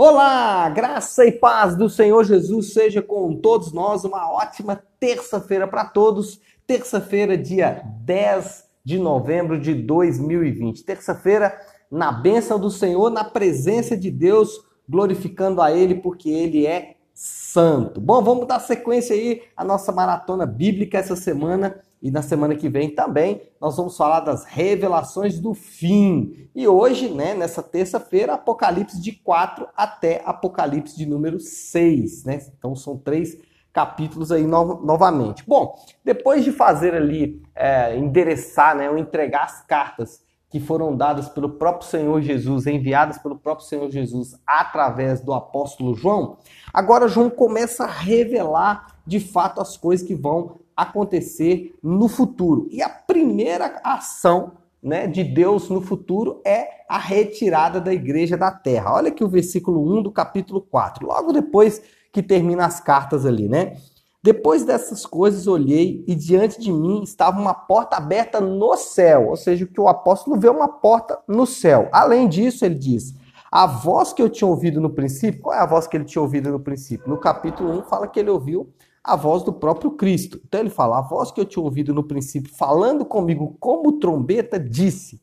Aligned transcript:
Olá, 0.00 0.68
graça 0.68 1.26
e 1.26 1.32
paz 1.32 1.74
do 1.74 1.90
Senhor 1.90 2.22
Jesus 2.22 2.72
seja 2.72 3.02
com 3.02 3.34
todos 3.34 3.72
nós. 3.72 4.04
Uma 4.04 4.30
ótima 4.30 4.80
terça-feira 5.00 5.66
para 5.66 5.86
todos. 5.86 6.40
Terça-feira, 6.68 7.36
dia 7.36 7.82
10 8.04 8.64
de 8.84 8.96
novembro 8.96 9.60
de 9.60 9.74
2020. 9.74 10.84
Terça-feira, 10.84 11.52
na 11.90 12.12
bênção 12.12 12.60
do 12.60 12.70
Senhor, 12.70 13.10
na 13.10 13.24
presença 13.24 13.96
de 13.96 14.08
Deus, 14.08 14.60
glorificando 14.88 15.60
a 15.60 15.72
Ele 15.72 15.96
porque 15.96 16.30
Ele 16.30 16.64
é 16.64 16.94
santo. 17.12 18.00
Bom, 18.00 18.22
vamos 18.22 18.46
dar 18.46 18.60
sequência 18.60 19.16
aí 19.16 19.42
à 19.56 19.64
nossa 19.64 19.90
maratona 19.90 20.46
bíblica 20.46 20.98
essa 20.98 21.16
semana 21.16 21.74
e 22.00 22.10
na 22.10 22.22
semana 22.22 22.54
que 22.54 22.68
vem 22.68 22.90
também 22.90 23.42
nós 23.60 23.76
vamos 23.76 23.96
falar 23.96 24.20
das 24.20 24.44
revelações 24.44 25.38
do 25.40 25.52
fim. 25.52 26.48
E 26.54 26.66
hoje, 26.66 27.08
né, 27.08 27.34
nessa 27.34 27.62
terça-feira, 27.62 28.34
Apocalipse 28.34 29.00
de 29.00 29.12
4 29.12 29.66
até 29.76 30.22
Apocalipse 30.24 30.96
de 30.96 31.06
número 31.06 31.40
6, 31.40 32.24
né? 32.24 32.40
Então 32.56 32.76
são 32.76 32.96
três 32.96 33.36
capítulos 33.72 34.32
aí 34.32 34.46
no 34.46 34.80
novamente. 34.84 35.44
Bom, 35.46 35.74
depois 36.04 36.44
de 36.44 36.52
fazer 36.52 36.94
ali, 36.94 37.42
é, 37.54 37.96
endereçar, 37.96 38.76
né, 38.76 38.88
ou 38.90 38.96
entregar 38.96 39.44
as 39.44 39.64
cartas 39.64 40.20
que 40.50 40.58
foram 40.58 40.96
dadas 40.96 41.28
pelo 41.28 41.50
próprio 41.50 41.88
Senhor 41.88 42.20
Jesus, 42.22 42.66
enviadas 42.66 43.18
pelo 43.18 43.36
próprio 43.36 43.66
Senhor 43.66 43.90
Jesus 43.90 44.34
através 44.46 45.20
do 45.20 45.34
apóstolo 45.34 45.94
João, 45.94 46.38
agora 46.72 47.06
João 47.06 47.28
começa 47.28 47.84
a 47.84 47.86
revelar 47.86 48.98
de 49.06 49.20
fato 49.20 49.60
as 49.60 49.76
coisas 49.76 50.06
que 50.06 50.14
vão 50.14 50.58
acontecer 50.78 51.74
no 51.82 52.06
futuro. 52.06 52.68
E 52.70 52.80
a 52.80 52.88
primeira 52.88 53.80
ação 53.82 54.52
né, 54.80 55.08
de 55.08 55.24
Deus 55.24 55.68
no 55.68 55.80
futuro 55.80 56.40
é 56.46 56.68
a 56.88 56.96
retirada 56.96 57.80
da 57.80 57.92
igreja 57.92 58.36
da 58.36 58.52
terra. 58.52 58.94
Olha 58.94 59.08
aqui 59.08 59.24
o 59.24 59.28
versículo 59.28 59.98
1 59.98 60.04
do 60.04 60.12
capítulo 60.12 60.60
4, 60.60 61.04
logo 61.04 61.32
depois 61.32 61.82
que 62.12 62.22
termina 62.22 62.64
as 62.64 62.78
cartas 62.78 63.26
ali, 63.26 63.48
né? 63.48 63.76
Depois 64.22 64.64
dessas 64.64 65.04
coisas 65.04 65.48
olhei 65.48 66.04
e 66.06 66.14
diante 66.14 66.60
de 66.60 66.72
mim 66.72 67.02
estava 67.02 67.40
uma 67.40 67.54
porta 67.54 67.96
aberta 67.96 68.40
no 68.40 68.76
céu, 68.76 69.30
ou 69.30 69.36
seja, 69.36 69.66
que 69.66 69.80
o 69.80 69.88
apóstolo 69.88 70.38
vê 70.38 70.48
uma 70.48 70.68
porta 70.68 71.18
no 71.26 71.44
céu. 71.44 71.88
Além 71.92 72.28
disso, 72.28 72.64
ele 72.64 72.76
diz: 72.76 73.14
a 73.50 73.66
voz 73.66 74.12
que 74.12 74.22
eu 74.22 74.28
tinha 74.28 74.48
ouvido 74.48 74.80
no 74.80 74.90
princípio, 74.90 75.40
qual 75.40 75.56
é 75.56 75.60
a 75.60 75.66
voz 75.66 75.86
que 75.86 75.96
ele 75.96 76.04
tinha 76.04 76.22
ouvido 76.22 76.50
no 76.50 76.60
princípio? 76.60 77.08
No 77.08 77.18
capítulo 77.18 77.70
1 77.78 77.82
fala 77.82 78.06
que 78.06 78.20
ele 78.20 78.30
ouviu 78.30 78.68
a 79.02 79.16
voz 79.16 79.42
do 79.42 79.52
próprio 79.52 79.92
Cristo. 79.92 80.40
Então 80.44 80.60
ele 80.60 80.70
fala: 80.70 80.98
a 80.98 81.02
voz 81.02 81.30
que 81.30 81.40
eu 81.40 81.44
tinha 81.44 81.62
ouvido 81.62 81.94
no 81.94 82.02
princípio, 82.02 82.54
falando 82.54 83.04
comigo 83.04 83.56
como 83.58 83.98
trombeta, 83.98 84.58
disse: 84.58 85.20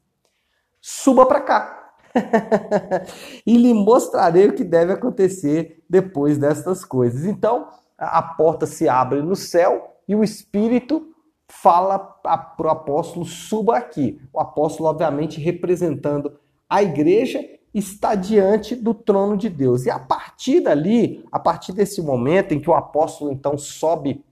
suba 0.81 1.25
para 1.25 1.41
cá. 1.41 1.81
e 3.45 3.57
lhe 3.57 3.73
mostrarei 3.73 4.47
o 4.47 4.53
que 4.53 4.63
deve 4.63 4.93
acontecer 4.93 5.83
depois 5.89 6.37
destas 6.37 6.85
coisas. 6.85 7.25
Então, 7.25 7.67
a 7.97 8.21
porta 8.21 8.65
se 8.65 8.87
abre 8.87 9.21
no 9.21 9.35
céu 9.35 9.99
e 10.07 10.15
o 10.15 10.23
Espírito 10.23 11.09
fala 11.47 11.99
para 11.99 12.67
o 12.67 12.69
apóstolo: 12.69 13.25
suba 13.25 13.77
aqui. 13.77 14.19
O 14.33 14.39
apóstolo, 14.39 14.89
obviamente, 14.89 15.39
representando 15.39 16.37
a 16.69 16.81
igreja, 16.81 17.39
está 17.79 18.15
diante 18.15 18.75
do 18.75 18.93
trono 18.93 19.35
de 19.35 19.49
Deus. 19.49 19.85
E 19.85 19.89
a 19.89 19.99
partir 19.99 20.61
dali, 20.61 21.23
a 21.31 21.39
partir 21.39 21.73
desse 21.73 22.01
momento 22.01 22.53
em 22.53 22.59
que 22.59 22.69
o 22.69 22.73
apóstolo 22.73 23.31
então 23.31 23.57
sobe 23.57 24.23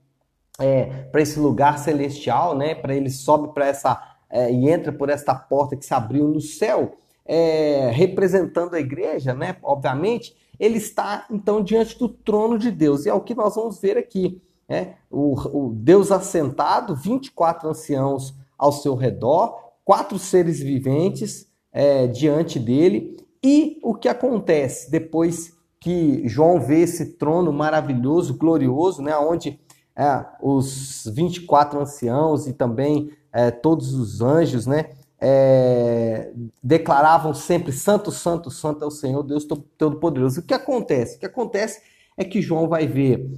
é, 0.58 0.84
para 1.10 1.20
esse 1.20 1.38
lugar 1.38 1.78
celestial, 1.78 2.56
né? 2.56 2.74
Para 2.74 2.94
ele 2.94 3.10
sobe 3.10 3.52
para 3.52 3.66
essa 3.66 4.16
é, 4.30 4.52
e 4.52 4.68
entra 4.70 4.92
por 4.92 5.10
esta 5.10 5.34
porta 5.34 5.76
que 5.76 5.84
se 5.84 5.92
abriu 5.92 6.28
no 6.28 6.40
céu, 6.40 6.96
é, 7.26 7.90
representando 7.92 8.74
a 8.74 8.80
igreja, 8.80 9.34
né? 9.34 9.56
Obviamente 9.62 10.36
ele 10.58 10.78
está 10.78 11.26
então 11.30 11.62
diante 11.62 11.98
do 11.98 12.08
trono 12.08 12.58
de 12.58 12.70
Deus. 12.70 13.04
E 13.04 13.08
é 13.08 13.14
o 13.14 13.20
que 13.20 13.34
nós 13.34 13.54
vamos 13.54 13.80
ver 13.80 13.96
aqui. 13.96 14.40
Né? 14.68 14.94
O, 15.10 15.34
o 15.66 15.72
Deus 15.74 16.10
assentado, 16.10 16.94
24 16.94 17.68
anciãos 17.68 18.34
ao 18.56 18.72
seu 18.72 18.94
redor, 18.94 19.72
quatro 19.84 20.18
seres 20.18 20.60
viventes 20.60 21.48
é, 21.72 22.06
diante 22.06 22.58
dele. 22.58 23.16
E 23.44 23.78
o 23.82 23.94
que 23.94 24.08
acontece 24.08 24.90
depois 24.90 25.52
que 25.78 26.26
João 26.26 26.58
vê 26.58 26.80
esse 26.80 27.16
trono 27.16 27.52
maravilhoso, 27.52 28.38
glorioso, 28.38 29.02
né, 29.02 29.14
onde 29.18 29.60
é, 29.94 30.24
os 30.40 31.06
24 31.14 31.78
anciãos 31.78 32.46
e 32.46 32.54
também 32.54 33.10
é, 33.30 33.50
todos 33.50 33.92
os 33.92 34.22
anjos, 34.22 34.66
né, 34.66 34.92
é, 35.20 36.32
declaravam 36.62 37.34
sempre 37.34 37.70
santo, 37.70 38.10
santo, 38.10 38.50
santo 38.50 38.82
é 38.82 38.86
o 38.86 38.90
Senhor, 38.90 39.22
Deus 39.22 39.44
Todo-Poderoso. 39.44 40.40
O 40.40 40.42
que 40.42 40.54
acontece? 40.54 41.16
O 41.16 41.20
que 41.20 41.26
acontece 41.26 41.82
é 42.16 42.24
que 42.24 42.40
João 42.40 42.66
vai 42.66 42.86
ver 42.86 43.30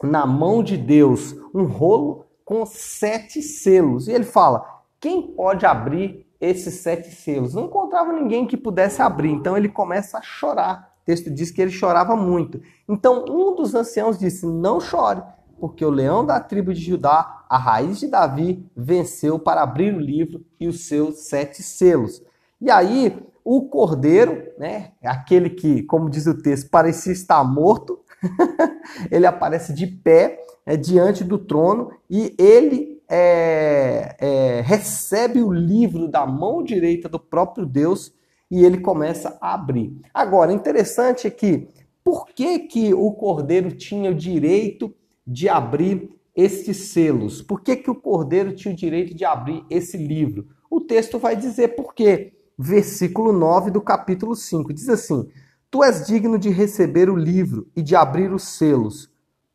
na 0.00 0.24
mão 0.24 0.62
de 0.62 0.76
Deus 0.76 1.34
um 1.52 1.64
rolo 1.64 2.24
com 2.44 2.64
sete 2.64 3.42
selos. 3.42 4.06
E 4.06 4.12
ele 4.12 4.24
fala: 4.24 4.64
quem 5.00 5.34
pode 5.34 5.66
abrir 5.66 6.24
esses 6.48 6.74
sete 6.74 7.10
selos? 7.10 7.54
Não 7.54 7.64
encontrava 7.64 8.12
ninguém 8.12 8.46
que 8.46 8.56
pudesse 8.56 9.02
abrir. 9.02 9.30
Então 9.30 9.56
ele 9.56 9.68
começa 9.68 10.18
a 10.18 10.22
chorar. 10.22 10.94
O 11.02 11.04
texto 11.04 11.30
diz 11.30 11.50
que 11.50 11.60
ele 11.60 11.70
chorava 11.70 12.16
muito. 12.16 12.60
Então 12.88 13.24
um 13.28 13.54
dos 13.54 13.74
anciãos 13.74 14.18
disse: 14.18 14.46
Não 14.46 14.80
chore, 14.80 15.22
porque 15.58 15.84
o 15.84 15.90
leão 15.90 16.24
da 16.24 16.40
tribo 16.40 16.72
de 16.72 16.80
Judá, 16.80 17.44
a 17.48 17.58
raiz 17.58 17.98
de 17.98 18.08
Davi, 18.08 18.64
venceu 18.76 19.38
para 19.38 19.62
abrir 19.62 19.94
o 19.94 20.00
livro 20.00 20.44
e 20.58 20.66
os 20.66 20.86
seus 20.86 21.26
sete 21.26 21.62
selos. 21.62 22.22
E 22.60 22.70
aí, 22.70 23.16
o 23.44 23.68
cordeiro, 23.68 24.42
né, 24.58 24.92
aquele 25.02 25.50
que, 25.50 25.82
como 25.82 26.08
diz 26.08 26.26
o 26.26 26.40
texto, 26.40 26.70
parecia 26.70 27.12
estar 27.12 27.44
morto, 27.44 28.00
ele 29.10 29.26
aparece 29.26 29.74
de 29.74 29.86
pé 29.86 30.40
é, 30.64 30.76
diante 30.76 31.22
do 31.22 31.38
trono 31.38 31.90
e 32.08 32.34
ele 32.38 32.93
é, 33.16 34.16
é, 34.18 34.60
recebe 34.62 35.40
o 35.40 35.52
livro 35.52 36.08
da 36.08 36.26
mão 36.26 36.64
direita 36.64 37.08
do 37.08 37.20
próprio 37.20 37.64
Deus 37.64 38.12
e 38.50 38.64
ele 38.64 38.80
começa 38.80 39.38
a 39.40 39.54
abrir. 39.54 39.96
Agora, 40.12 40.52
interessante 40.52 41.26
é 41.28 41.30
que 41.30 41.68
por 42.02 42.26
que, 42.26 42.58
que 42.58 42.92
o 42.92 43.12
cordeiro 43.12 43.70
tinha 43.70 44.10
o 44.10 44.14
direito 44.14 44.92
de 45.24 45.48
abrir 45.48 46.10
estes 46.34 46.88
selos. 46.88 47.40
Por 47.40 47.60
que, 47.60 47.76
que 47.76 47.90
o 47.90 47.94
cordeiro 47.94 48.52
tinha 48.52 48.74
o 48.74 48.76
direito 48.76 49.14
de 49.14 49.24
abrir 49.24 49.64
esse 49.70 49.96
livro? 49.96 50.48
O 50.68 50.80
texto 50.80 51.16
vai 51.18 51.36
dizer 51.36 51.76
por 51.76 51.94
quê. 51.94 52.32
Versículo 52.58 53.32
9 53.32 53.70
do 53.70 53.80
capítulo 53.80 54.34
5 54.34 54.72
diz 54.72 54.88
assim: 54.88 55.28
Tu 55.70 55.82
és 55.84 56.06
digno 56.06 56.38
de 56.38 56.50
receber 56.50 57.08
o 57.08 57.16
livro 57.16 57.68
e 57.76 57.82
de 57.82 57.94
abrir 57.96 58.32
os 58.32 58.42
selos, 58.42 59.10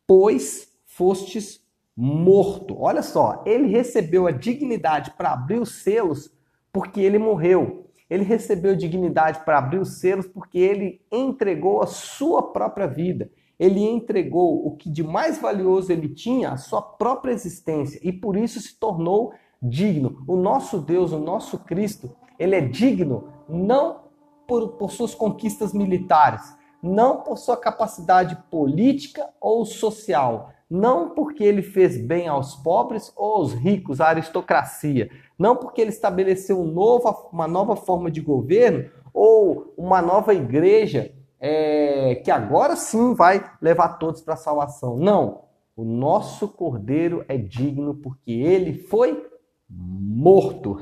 pois 0.07 0.69
fostes 0.85 1.58
morto. 2.01 2.77
Olha 2.79 3.01
só, 3.01 3.43
ele 3.45 3.67
recebeu 3.67 4.25
a 4.25 4.31
dignidade 4.31 5.11
para 5.11 5.33
abrir 5.33 5.59
os 5.59 5.83
selos 5.83 6.31
porque 6.71 7.01
ele 7.01 7.17
morreu. 7.17 7.87
Ele 8.09 8.23
recebeu 8.23 8.75
dignidade 8.75 9.43
para 9.43 9.57
abrir 9.57 9.79
os 9.79 9.99
selos 9.99 10.27
porque 10.27 10.57
ele 10.57 11.01
entregou 11.11 11.81
a 11.83 11.87
sua 11.87 12.41
própria 12.41 12.87
vida 12.87 13.29
ele 13.59 13.81
entregou 13.81 14.65
o 14.65 14.77
que 14.77 14.89
de 14.89 15.03
mais 15.03 15.37
valioso 15.37 15.91
ele 15.91 16.07
tinha, 16.07 16.51
a 16.51 16.57
sua 16.57 16.81
própria 16.81 17.33
existência, 17.33 17.99
e 18.01 18.13
por 18.13 18.37
isso 18.37 18.61
se 18.61 18.79
tornou 18.79 19.33
digno. 19.61 20.23
O 20.25 20.37
nosso 20.37 20.79
Deus, 20.79 21.11
o 21.11 21.19
nosso 21.19 21.59
Cristo, 21.59 22.09
ele 22.39 22.55
é 22.55 22.61
digno 22.61 23.33
não 23.49 24.03
por, 24.47 24.69
por 24.77 24.91
suas 24.91 25.13
conquistas 25.13 25.73
militares, 25.73 26.41
não 26.81 27.17
por 27.21 27.37
sua 27.37 27.57
capacidade 27.57 28.37
política 28.49 29.29
ou 29.41 29.65
social, 29.65 30.53
não 30.69 31.09
porque 31.09 31.43
ele 31.43 31.61
fez 31.61 31.97
bem 31.97 32.27
aos 32.27 32.55
pobres 32.55 33.11
ou 33.15 33.37
aos 33.37 33.53
ricos, 33.53 33.99
à 33.99 34.07
aristocracia, 34.09 35.09
não 35.37 35.55
porque 35.55 35.81
ele 35.81 35.89
estabeleceu 35.89 36.59
um 36.59 36.71
novo, 36.71 37.29
uma 37.33 37.47
nova 37.47 37.75
forma 37.75 38.11
de 38.11 38.21
governo 38.21 38.89
ou 39.13 39.73
uma 39.77 40.01
nova 40.01 40.33
igreja 40.33 41.11
é, 41.39 42.15
que 42.23 42.29
agora 42.29 42.75
sim 42.75 43.13
vai 43.13 43.43
levar 43.61 43.97
todos 43.97 44.21
para 44.21 44.33
a 44.33 44.37
salvação. 44.37 44.97
Não. 44.97 45.43
O 45.75 45.85
nosso 45.85 46.47
cordeiro 46.49 47.23
é 47.29 47.37
digno 47.37 47.95
porque 47.95 48.31
ele 48.31 48.73
foi 48.73 49.25
morto. 49.69 50.81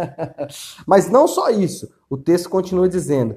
Mas 0.86 1.10
não 1.10 1.26
só 1.26 1.50
isso. 1.50 1.92
O 2.08 2.16
texto 2.16 2.48
continua 2.48 2.88
dizendo: 2.88 3.36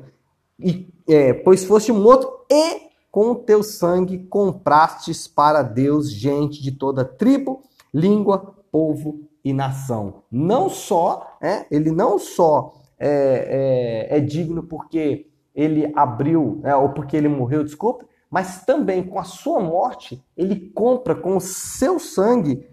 e, 0.60 0.88
é, 1.08 1.34
pois 1.34 1.66
foste 1.66 1.92
morto 1.92 2.32
e 2.52 2.85
com 3.16 3.34
teu 3.34 3.64
sangue 3.64 4.18
comprastes 4.28 5.26
para 5.26 5.64
Deus 5.64 6.12
gente 6.12 6.62
de 6.62 6.74
toda 6.74 7.06
tribo, 7.06 7.64
língua, 7.94 8.58
povo 8.70 9.22
e 9.42 9.54
nação. 9.54 10.24
Não 10.30 10.68
só, 10.68 11.38
é, 11.42 11.66
ele 11.72 11.92
não 11.92 12.20
só 12.20 12.74
é, 13.00 14.10
é, 14.12 14.18
é 14.18 14.20
digno 14.20 14.64
porque 14.64 15.28
ele 15.56 15.94
abriu, 15.96 16.60
né, 16.62 16.76
ou 16.76 16.90
porque 16.90 17.16
ele 17.16 17.30
morreu, 17.30 17.64
desculpa, 17.64 18.06
mas 18.30 18.66
também 18.66 19.02
com 19.02 19.18
a 19.18 19.24
sua 19.24 19.62
morte, 19.62 20.22
ele 20.36 20.70
compra 20.72 21.16
com 21.16 21.38
o 21.38 21.42
seu 21.42 21.98
sangue, 21.98 22.68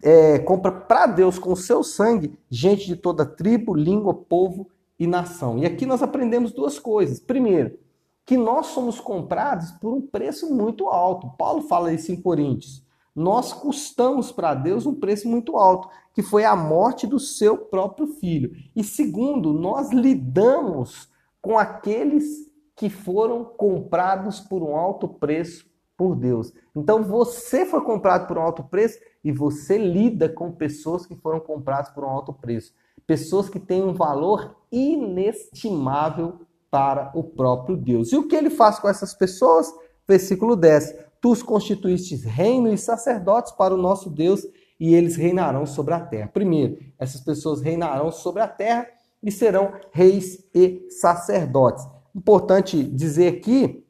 é, 0.00 0.38
compra 0.38 0.70
para 0.70 1.06
Deus 1.06 1.40
com 1.40 1.50
o 1.50 1.56
seu 1.56 1.82
sangue 1.82 2.38
gente 2.48 2.86
de 2.86 2.94
toda 2.94 3.26
tribo, 3.26 3.74
língua, 3.74 4.14
povo 4.14 4.70
e 4.96 5.08
nação. 5.08 5.58
E 5.58 5.66
aqui 5.66 5.84
nós 5.84 6.04
aprendemos 6.04 6.52
duas 6.52 6.78
coisas. 6.78 7.18
Primeiro, 7.18 7.76
que 8.28 8.36
nós 8.36 8.66
somos 8.66 9.00
comprados 9.00 9.70
por 9.70 9.94
um 9.94 10.02
preço 10.02 10.54
muito 10.54 10.86
alto. 10.88 11.30
Paulo 11.38 11.62
fala 11.62 11.94
isso 11.94 12.12
em 12.12 12.20
Coríntios. 12.20 12.84
Nós 13.16 13.54
custamos 13.54 14.30
para 14.30 14.52
Deus 14.52 14.84
um 14.84 14.94
preço 14.94 15.26
muito 15.26 15.56
alto, 15.56 15.88
que 16.12 16.20
foi 16.20 16.44
a 16.44 16.54
morte 16.54 17.06
do 17.06 17.18
seu 17.18 17.56
próprio 17.56 18.06
filho. 18.06 18.50
E 18.76 18.84
segundo, 18.84 19.54
nós 19.54 19.90
lidamos 19.92 21.08
com 21.40 21.58
aqueles 21.58 22.52
que 22.76 22.90
foram 22.90 23.46
comprados 23.46 24.40
por 24.40 24.62
um 24.62 24.76
alto 24.76 25.08
preço 25.08 25.64
por 25.96 26.14
Deus. 26.14 26.52
Então 26.76 27.02
você 27.02 27.64
foi 27.64 27.80
comprado 27.80 28.28
por 28.28 28.36
um 28.36 28.42
alto 28.42 28.62
preço 28.62 28.98
e 29.24 29.32
você 29.32 29.78
lida 29.78 30.28
com 30.28 30.52
pessoas 30.52 31.06
que 31.06 31.16
foram 31.16 31.40
compradas 31.40 31.88
por 31.94 32.04
um 32.04 32.10
alto 32.10 32.34
preço. 32.34 32.74
Pessoas 33.06 33.48
que 33.48 33.58
têm 33.58 33.82
um 33.82 33.94
valor 33.94 34.54
inestimável 34.70 36.40
para 36.70 37.10
o 37.14 37.22
próprio 37.22 37.76
Deus. 37.76 38.12
E 38.12 38.16
o 38.16 38.26
que 38.26 38.36
ele 38.36 38.50
faz 38.50 38.78
com 38.78 38.88
essas 38.88 39.14
pessoas? 39.14 39.72
Versículo 40.06 40.56
10. 40.56 40.94
Tu 41.20 41.30
os 41.30 41.42
constituístes 41.42 42.24
reino 42.24 42.72
e 42.72 42.78
sacerdotes 42.78 43.52
para 43.52 43.74
o 43.74 43.78
nosso 43.78 44.10
Deus 44.10 44.46
e 44.78 44.94
eles 44.94 45.16
reinarão 45.16 45.66
sobre 45.66 45.94
a 45.94 46.00
terra. 46.00 46.30
Primeiro, 46.32 46.78
essas 46.98 47.20
pessoas 47.20 47.60
reinarão 47.60 48.12
sobre 48.12 48.42
a 48.42 48.48
terra 48.48 48.86
e 49.22 49.32
serão 49.32 49.72
reis 49.90 50.44
e 50.54 50.86
sacerdotes. 50.90 51.84
Importante 52.14 52.82
dizer 52.82 53.34
aqui 53.34 53.84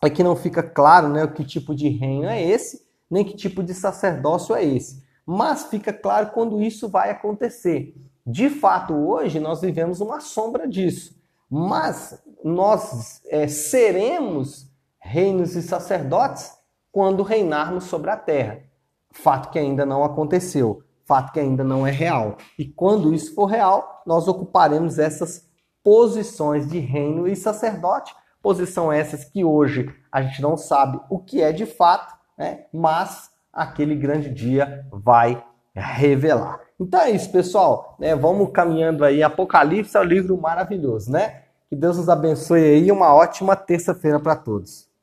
é 0.00 0.08
que 0.08 0.24
não 0.24 0.34
fica 0.34 0.62
claro 0.62 1.08
né, 1.08 1.26
que 1.26 1.44
tipo 1.44 1.74
de 1.74 1.88
reino 1.88 2.26
é 2.26 2.42
esse, 2.42 2.82
nem 3.10 3.24
que 3.24 3.36
tipo 3.36 3.62
de 3.62 3.74
sacerdócio 3.74 4.54
é 4.54 4.64
esse. 4.64 5.02
Mas 5.24 5.64
fica 5.64 5.92
claro 5.92 6.30
quando 6.32 6.60
isso 6.60 6.88
vai 6.88 7.10
acontecer. 7.10 7.94
De 8.26 8.48
fato, 8.48 8.94
hoje 8.94 9.38
nós 9.38 9.60
vivemos 9.60 10.00
uma 10.00 10.20
sombra 10.20 10.66
disso. 10.66 11.14
Mas 11.54 12.18
nós 12.42 13.20
é, 13.26 13.46
seremos 13.46 14.72
reinos 14.98 15.54
e 15.54 15.60
sacerdotes 15.60 16.50
quando 16.90 17.22
reinarmos 17.22 17.84
sobre 17.84 18.08
a 18.08 18.16
terra. 18.16 18.62
Fato 19.10 19.50
que 19.50 19.58
ainda 19.58 19.84
não 19.84 20.02
aconteceu, 20.02 20.82
fato 21.04 21.30
que 21.30 21.38
ainda 21.38 21.62
não 21.62 21.86
é 21.86 21.90
real. 21.90 22.38
E 22.58 22.64
quando 22.64 23.12
isso 23.12 23.34
for 23.34 23.44
real, 23.44 24.02
nós 24.06 24.26
ocuparemos 24.28 24.98
essas 24.98 25.46
posições 25.84 26.66
de 26.66 26.78
reino 26.78 27.28
e 27.28 27.36
sacerdote, 27.36 28.14
posição 28.40 28.90
essas 28.90 29.22
que 29.22 29.44
hoje 29.44 29.94
a 30.10 30.22
gente 30.22 30.40
não 30.40 30.56
sabe 30.56 30.98
o 31.10 31.18
que 31.18 31.42
é 31.42 31.52
de 31.52 31.66
fato, 31.66 32.16
né? 32.38 32.64
mas 32.72 33.30
aquele 33.52 33.94
grande 33.94 34.30
dia 34.30 34.86
vai 34.90 35.44
revelar. 35.80 36.60
Então 36.78 37.00
é 37.00 37.10
isso, 37.10 37.30
pessoal. 37.30 37.96
Né? 37.98 38.14
Vamos 38.14 38.50
caminhando 38.52 39.04
aí. 39.04 39.22
Apocalipse 39.22 39.96
é 39.96 40.00
um 40.00 40.04
livro 40.04 40.36
maravilhoso, 40.36 41.10
né? 41.10 41.42
Que 41.68 41.76
Deus 41.76 41.96
nos 41.96 42.08
abençoe 42.08 42.60
aí. 42.62 42.92
Uma 42.92 43.14
ótima 43.14 43.56
terça-feira 43.56 44.20
para 44.20 44.36
todos. 44.36 44.91